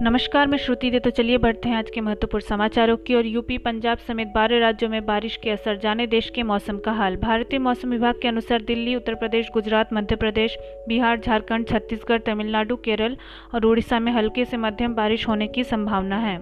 नमस्कार, 0.00 0.46
मैं 0.46 0.58
श्रुति 0.58 0.90
दे। 0.90 0.98
तो 0.98 1.10
चलिए 1.10 1.38
बढ़ते 1.38 1.68
हैं 1.68 1.76
आज 1.76 1.90
के 1.90 2.00
महत्वपूर्ण 2.00 2.44
समाचारों 2.44 2.96
की 2.96 3.14
और 3.14 3.26
यूपी, 3.26 3.58
पंजाब 3.58 3.98
समेत 3.98 4.28
बारह 4.28 4.58
राज्यों 4.58 4.88
में 4.90 5.04
बारिश 5.06 5.36
के 5.36 5.50
असर, 5.50 5.76
जाने 5.76 6.06
देश 6.06 6.30
के 6.30 6.42
मौसम 6.42 6.78
का 6.78 6.92
हाल। 6.92 7.16
भारतीय 7.16 7.58
मौसम 7.58 7.90
विभाग 7.90 8.14
के 8.22 8.28
अनुसार 8.28 8.62
दिल्ली, 8.62 8.94
उत्तर 8.96 9.14
प्रदेश, 9.14 9.50
गुजरात, 9.54 9.92
मध्य 9.92 10.16
प्रदेश, 10.16 10.56
बिहार, 10.88 11.20
झारखंड, 11.20 11.68
छत्तीसगढ़, 11.68 12.18
तमिलनाडु, 12.18 12.76
केरल 12.76 13.16
और 13.54 13.64
उड़ीसा 13.64 13.98
में 14.00 14.12
हल्के 14.12 14.44
से 14.44 14.56
मध्यम 14.56 14.94
बारिश 14.94 15.28
होने 15.28 15.46
की 15.46 15.64
संभावना 15.64 16.18
है। 16.18 16.38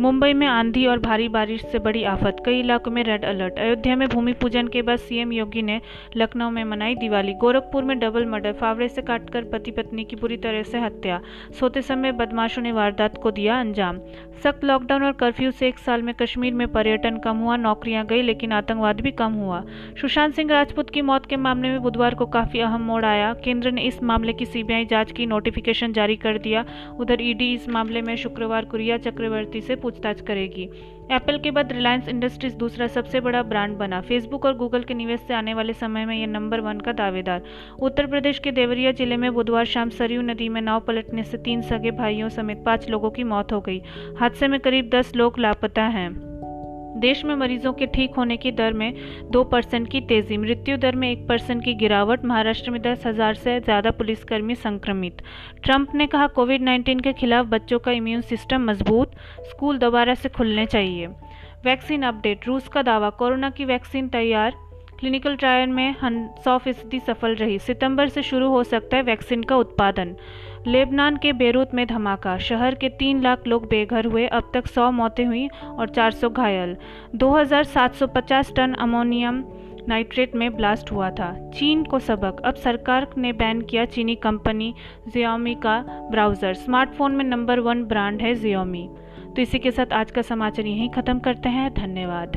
मुंबई 0.00 0.32
में 0.32 0.46
आंधी 0.46 0.84
और 0.86 0.98
भारी 0.98 1.28
बारिश 1.28 1.64
से 1.64 1.78
बड़ी 1.78 2.02
आफत, 2.04 2.36
कई 2.46 2.58
इलाकों 2.60 2.90
में 2.90 3.02
रेड 3.04 3.24
अलर्ट। 3.24 3.58
अयोध्या 3.58 3.96
में 3.96 4.08
भूमि 4.08 4.32
पूजन 4.32 4.68
के 4.68 4.82
बाद 4.82 4.98
सीएम 4.98 5.32
योगी 5.32 5.62
ने 5.62 5.80
लखनऊ 6.16 6.50
में 6.50 6.64
मनाई 6.64 6.94
दिवाली। 6.94 7.32
गोरखपुर 7.34 7.84
में 7.84 7.98
डबल 7.98 8.26
मर्डर, 8.26 8.52
फावड़े 8.52 8.88
से 8.88 9.02
काटकर 9.02 9.44
पति 9.44 9.70
पत्नी 9.70 10.04
की 10.04 10.16
बुरी 10.16 10.36
तरह 10.36 10.62
से 10.62 10.78
हत्या, 10.78 11.20
सोते 11.60 11.82
समय 11.82 12.12
बदमाशों 12.12 12.62
ने 12.62 12.72
वारदात 12.72 13.16
को 13.22 13.30
दिया 13.30 13.60
अंजाम। 13.60 13.98
सख्त 14.42 14.64
लॉकडाउन 14.64 15.02
और 15.02 15.12
कर्फ्यू 15.12 15.50
से 15.50 15.68
एक 15.68 15.78
साल 15.78 16.02
में 16.02 16.14
कश्मीर 16.14 16.54
में 16.54 16.66
पर्यटन 16.68 17.16
कम 17.18 17.36
हुआ, 17.36 17.56
नौकरियाँ 17.56 18.04
गई, 18.06 18.22
लेकिन 18.22 18.52
आतंकवाद 18.52 19.00
भी 19.00 19.10
कम 19.10 19.32
हुआ। 19.32 19.62
सुशांत 20.00 20.34
सिंह 20.34 20.50
राजपूत 20.50 20.90
की 20.90 21.02
मौत 21.02 21.26
के 21.26 21.36
मामले 21.36 21.68
में 21.68 21.80
बुधवार 21.82 22.14
को 22.14 22.26
काफ़ी 22.26 22.60
अहम 22.60 22.82
मोड़ 22.82 23.04
आया। 23.04 23.32
केंद्र 23.34 23.70
ने 23.70 23.82
इस 23.82 24.02
मामले 24.02 24.32
की 24.32 24.46
सीबीआई 24.46 24.84
जाँच 24.84 25.12
की 25.12 25.26
नोटिफिकेशन 25.26 25.92
जारी 25.92 26.16
कर 26.16 26.38
दिया। 26.38 26.64
उधर 27.00 27.22
ईडी 27.22 27.52
इस 27.54 27.68
मामले 27.68 28.02
में 28.02 28.14
शुक्रवार 28.16 28.64
को 28.64 28.76
रिया 28.76 28.96
चक्रवर्ती 28.98 29.60
से 29.60 29.76
पूछताछ 29.86 30.20
करेगी। 30.20 30.68
एप्पल 31.12 31.38
के 31.38 31.50
बाद 31.50 31.72
रिलायंस 31.72 32.08
इंडस्ट्रीज़ 32.08 32.54
दूसरा 32.56 32.86
सबसे 32.86 33.20
बड़ा 33.20 33.42
ब्रांड 33.42 33.76
बना। 33.76 34.00
फेसबुक 34.00 34.44
और 34.44 34.56
गूगल 34.56 34.82
के 34.82 34.94
निवेश 34.94 35.20
से 35.20 35.34
आने 35.34 35.54
वाले 35.54 35.72
समय 35.72 36.04
में 36.04 36.16
यह 36.16 36.26
नंबर 36.26 36.60
वन 36.60 36.80
का 36.80 36.92
दावेदार। 36.92 37.42
उत्तर 37.82 38.06
प्रदेश 38.06 38.38
के 38.38 38.52
देवरिया 38.52 38.92
ज़िले 38.92 39.16
में 39.16 39.32
बुधवार 39.34 39.64
शाम 39.64 39.90
सरयू 39.90 40.22
नदी 40.22 40.48
में 40.48 40.60
नाव 40.60 40.80
पलटने 40.80 41.24
से 41.24 41.38
तीन 41.38 41.62
सगे 41.62 41.90
भाइयों 41.90 42.28
समेत 42.28 42.62
पाँच 42.66 42.88
लोगों 42.90 43.10
की 43.10 43.24
मौत 43.24 43.52
हो 43.52 43.60
गई। 43.60 43.82
हादसे 44.20 44.48
में 44.48 44.60
करीब 44.60 44.90
दस 44.94 45.16
लोग 45.16 45.38
लापता 45.38 45.82
हैं। 45.82 46.25
देश 46.96 47.24
में 47.24 47.34
मरीजों 47.34 47.72
के 47.72 47.86
ठीक 47.86 48.14
होने 48.14 48.36
की 48.36 48.50
दर 48.52 48.72
में 48.72 48.94
दो 49.30 49.42
परसेंट 49.44 49.90
की 49.90 50.00
तेज़ी, 50.00 50.36
मृत्यु 50.36 50.76
दर 50.76 50.96
में 50.96 51.10
एक 51.10 51.26
परसेंट 51.28 51.64
की 51.64 51.74
गिरावट, 51.74 52.24
महाराष्ट्र 52.24 52.70
में 52.70 52.80
दस 52.82 53.06
हज़ार 53.06 53.34
से 53.34 53.58
ज़्यादा 53.60 53.90
पुलिसकर्मी 53.90 54.54
संक्रमित। 54.54 55.22
ट्रंप 55.64 55.94
ने 55.94 56.06
कहा 56.06 56.26
कोविड 56.26 56.62
19 56.62 57.00
के 57.00 57.12
खिलाफ 57.12 57.46
बच्चों 57.46 57.78
का 57.78 57.92
इम्यून 57.92 58.20
सिस्टम 58.22 58.70
मज़बूत, 58.70 59.12
स्कूल 59.50 59.78
दोबारा 59.78 60.14
से 60.14 60.28
खुलने 60.28 60.66
चाहिए। 60.66 61.06
वैक्सीन 61.64 62.02
अपडेट, 62.02 62.46
रूस 62.46 62.68
का 62.68 62.82
दावा, 62.82 63.10
कोरोना 63.10 63.50
की 63.50 63.64
वैक्सीन 63.64 64.08
तैयार, 64.08 64.54
क्लिनिकल 65.00 65.34
ट्रायल 65.36 65.68
में 65.68 65.94
सौ 66.44 66.56
फ़ीसदी 66.58 66.98
सफल 67.00 67.34
रही। 67.34 67.58
सितंबर 67.58 68.08
से 68.08 68.22
शुरू 68.22 68.48
हो 68.48 68.62
सकता 68.64 68.96
है 68.96 69.02
वैक्सीन 69.02 69.42
का 69.42 69.56
उत्पादन। 69.56 70.14
लेबनान 70.66 71.16
के 71.16 71.32
बेरूत 71.32 71.74
में 71.74 71.86
धमाका। 71.86 72.38
शहर 72.38 72.74
के 72.74 72.88
तीन 72.88 73.20
लाख 73.22 73.46
लोग 73.46 73.68
बेघर 73.68 74.06
हुए, 74.06 74.26
अब 74.26 74.50
तक 74.54 74.66
सौ 74.66 74.90
मौतें 74.90 75.24
हुई 75.24 75.48
और 75.68 75.88
400 75.88 76.28
घायल। 76.28 76.76
2750 77.14 78.52
टन 78.56 78.72
अमोनियम 78.72 79.44
नाइट्रेट 79.88 80.34
में 80.34 80.56
ब्लास्ट 80.56 80.92
हुआ 80.92 81.10
था। 81.10 81.50
चीन 81.50 81.84
को 81.84 81.98
सबक। 81.98 82.40
अब 82.44 82.54
सरकार 82.54 83.06
ने 83.18 83.32
बैन 83.32 83.60
किया 83.60 83.84
चीनी 83.84 84.14
कंपनी 84.14 84.74
जियोमी 85.08 85.54
का 85.54 85.78
ब्राउज़र। 86.10 86.54
स्मार्टफ़ोन 86.54 87.12
में 87.12 87.24
नंबर 87.24 87.60
वन 87.60 87.84
ब्रांड 87.84 88.22
है 88.22 88.34
जियोमी। 88.34 88.88
तो 89.36 89.42
इसी 89.42 89.58
के 89.58 89.70
साथ 89.70 89.92
आज 89.92 90.10
का 90.10 90.22
समाचार 90.22 90.66
यहीं 90.66 90.90
ख़त्म 90.90 91.18
करते 91.18 91.48
हैं। 91.48 91.72
धन्यवाद। 91.74 92.36